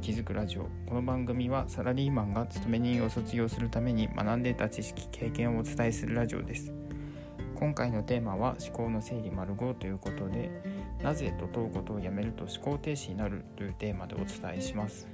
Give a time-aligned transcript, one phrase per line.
[0.00, 0.68] 築くラジオ。
[0.86, 6.72] この番組はサラリーマンが勤め人を卒業するために学んでいた知識経験をお伝えするラジオです。
[7.56, 10.50] 今回のテーマは思考の整理丸5ということで
[11.02, 15.08] なぜと問うことをやめると思考停止になるというテーマでお伝えします。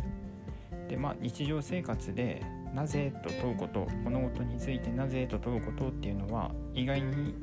[0.89, 2.43] でまあ日常生活で
[2.75, 7.35] なぜと問うこと物事についてなぜと問うことっていうのは意外に、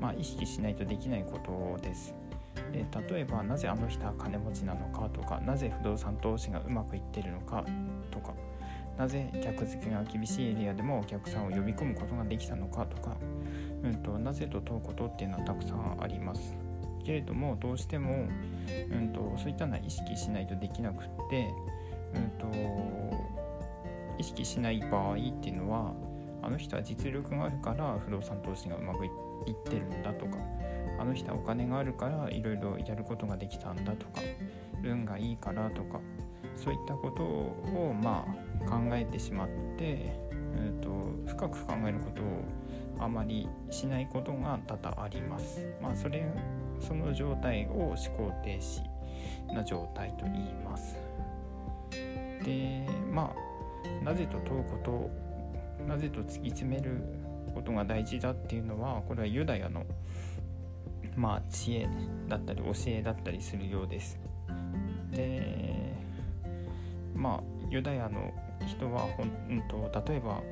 [0.00, 2.14] まあ、意識しないとできないことです。
[2.72, 7.64] で例えばなぜあの人は金持ちなのかとかなぜ不動産投資がうまくいってるのか
[8.10, 8.32] とか
[9.00, 13.16] なぜ客付けが厳しいエリアでもお客さんを呼び込むことができたのかとか、
[13.82, 16.54] うんと、なぜと問うことっていうのはたくさんあります。
[17.02, 18.28] けれどもどうしても、
[18.90, 21.48] うんと、そういったのは意識しないとできなくって、
[22.14, 22.46] うんと、
[24.18, 25.94] 意識しない場合っていうのは
[26.42, 30.36] あの人は実力があるから不動産投資がうまくいってるんだとか
[31.00, 34.20] あの人はお金があるからいろいろやることができたんだとか
[34.84, 36.00] 運がいいからとか
[36.56, 38.26] そういったことをま
[38.66, 40.90] あ考えてしまって、えーと、
[41.26, 42.44] 深く考えることを
[42.98, 45.66] あまりしないことが多々あります。
[45.80, 46.22] まあ、それ
[46.78, 48.82] その状態を思考停止
[49.54, 50.96] な状態と言います。
[52.44, 55.10] でまあなぜと問うこ
[55.78, 57.02] となぜと突き詰める
[57.54, 59.84] ことが大事だっていうのはこれはユダヤの
[61.20, 61.88] まあ知恵
[62.28, 64.18] だったり教えだったりするようです。
[65.10, 65.94] で
[67.14, 68.32] まあユダヤの
[68.66, 70.42] 人はほんと例えば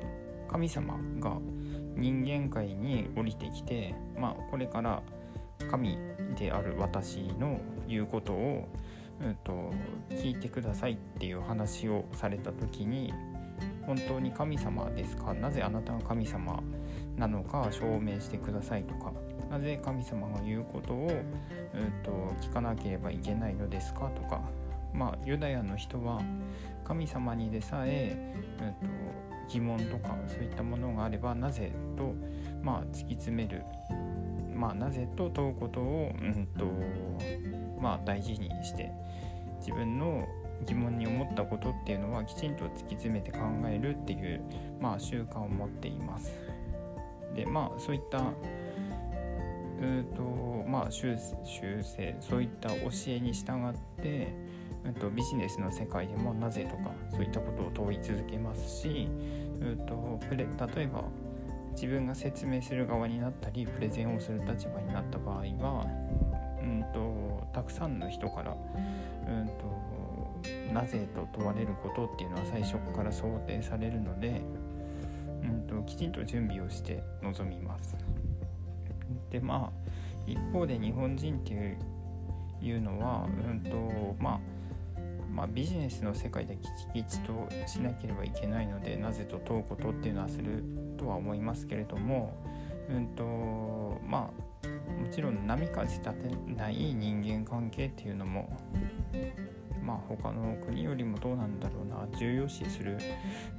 [0.47, 1.37] 神様が
[1.95, 5.01] 人間界に降りてきて、まあ、これから
[5.69, 5.97] 神
[6.37, 8.67] である私の言うことを、
[9.21, 9.71] うんと、
[10.11, 13.13] 聞いてくださいっていう話をされた時に
[13.85, 15.33] 本当に神様ですか？
[15.33, 16.63] なぜあなたが神様
[17.17, 19.11] なのか証明してくださいとか
[19.49, 21.11] なぜ神様が言うことを、うん
[22.03, 22.11] と、
[22.41, 24.09] 聞かなければいけないのですか？
[24.15, 24.41] とか
[24.93, 26.21] まあユダヤの人は
[26.83, 28.93] 神様にでさえ、うんと、
[29.49, 32.13] 疑問とかそういったものがあればなぜと、
[32.63, 33.63] まあ、突き詰める、
[34.55, 36.65] まあ、なぜと問うことを、うんと
[37.79, 38.91] まあ、大事にして
[39.59, 40.27] 自分の
[40.65, 44.41] 疑問に思ったことっていうのはきちんと突き詰めて考えるっていう、
[44.81, 46.33] まあ、習慣を持っています。
[47.35, 48.33] でまあそういった
[49.81, 50.21] えーと
[50.67, 52.75] まあ、修正そういった教
[53.07, 59.07] えに従って、えーと、ビジネスの世界でもなぜとかそういったことを問い続けますし、
[59.61, 60.45] えーと、プレ
[60.75, 61.05] 例えば
[61.71, 65.85] 自分が説明する側になったりプレゼンをする立場になった場合は、
[66.61, 68.57] うんと、たくさんの人から、
[69.27, 74.41] うんと、なぜと問われることっていうのは最初から想定されるので、
[75.43, 77.95] うんときちんと準備をして臨みます。
[79.29, 79.89] でまあ
[80.27, 81.77] 一方で日本人っていう
[82.61, 84.39] いうのは、うんとまあ、
[85.33, 90.63] まあ、ビジネスの世界できちきちとしなければいけないのでなぜと問うことっていうのはする
[90.97, 92.35] とは思いますけれども、
[92.89, 93.23] うんと
[94.05, 94.29] ま
[94.65, 98.49] あ、もちろん波風立てない人間関係っていうのも
[99.81, 102.97] まあ他の国よりもどうなんだろうな重要視する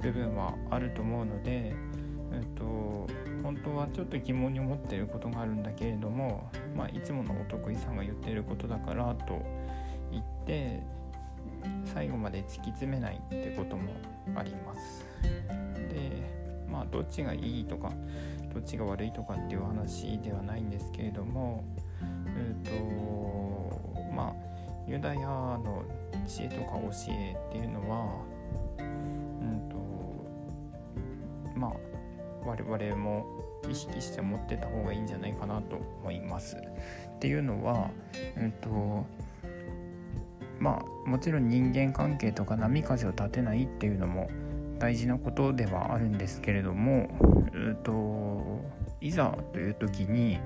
[0.01, 1.73] 部分はあると思うので、
[2.31, 3.07] うんと
[3.43, 9.41] 本当はちょっと疑問に思っていることがあるんだけれども、まあ、いつものお得意さんが言っていることだからと
[10.11, 10.81] 言って
[11.85, 13.93] 最後まで突き詰めないってことも
[14.35, 15.05] あります。
[15.89, 16.29] で
[16.69, 17.91] まあどっちがいいとか
[18.53, 21.63] どっちが悪いとかっていう話ではないんですけれども
[22.01, 24.51] えっ、ー、とまあ
[24.87, 25.83] ユダヤの
[26.27, 28.25] 知恵とか教えっていうのは
[28.79, 28.83] う
[29.43, 31.90] んとまあ
[32.45, 33.25] 我々も
[33.69, 36.57] 意識して持ってた方がいいんじゃないかなと思います。
[36.57, 37.89] っていうのは、
[38.37, 39.05] うんと
[40.59, 44.29] まあ、もちろん人間関係とか波風を立てないっていうのも
[44.77, 47.09] 大事なことではあるんですけれども、
[47.53, 48.61] うんと
[49.01, 50.39] いざという時に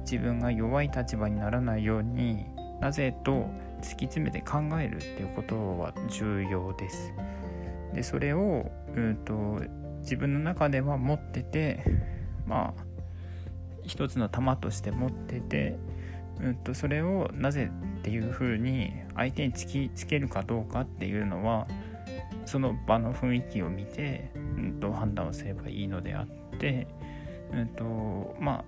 [0.00, 2.44] 自分が弱い立場にならないように
[2.80, 3.46] なぜと
[3.80, 7.12] 突き詰めて考えるっていうことは重要です。
[7.94, 9.60] でそれを、うんと
[10.02, 11.84] 自分の中では持ってて
[12.46, 12.92] まあ
[13.84, 15.76] 一つの玉として持ってて、
[16.40, 17.70] うんと、それをなぜ
[18.00, 21.66] っていうふうに相手に突きつけるかどうかっていうのは
[22.46, 26.86] その場の雰囲気を見て、うんと、判断をすればいいのであって、
[27.52, 28.64] うんとま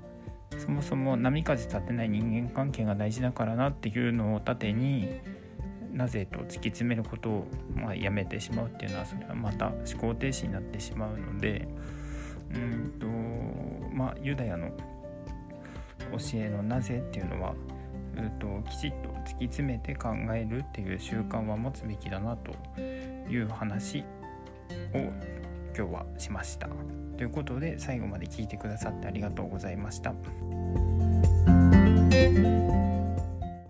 [0.53, 5.09] あそもそも波風立てない人間関係が大事だからなっていうのを盾に
[5.95, 11.69] なぜと突き詰めることを、まあ、やめてしまうっていうのはそれはまた思考停止になってしまうので
[12.53, 13.07] うんと
[13.95, 14.71] まあユダヤの
[16.13, 17.55] 教えのなぜっていうのは
[18.17, 24.01] うときちっと突き詰めて考えるっていう習慣は持つべきだなという話
[24.93, 24.99] を
[25.77, 26.69] 今日はしました。
[27.17, 30.15] ということで最後まで聞いてくださってありがとうございました。